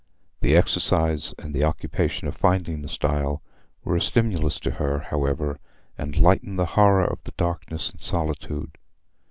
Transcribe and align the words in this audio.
The 0.39 0.55
exercise 0.57 1.35
and 1.37 1.53
the 1.53 1.63
occupation 1.63 2.27
of 2.27 2.35
finding 2.35 2.81
the 2.81 2.87
stile 2.87 3.43
were 3.83 3.95
a 3.95 4.01
stimulus 4.01 4.59
to 4.61 4.71
her, 4.71 4.97
however, 4.97 5.59
and 5.95 6.17
lightened 6.17 6.57
the 6.57 6.65
horror 6.73 7.05
of 7.05 7.23
the 7.23 7.33
darkness 7.37 7.91
and 7.91 8.01
solitude. 8.01 8.79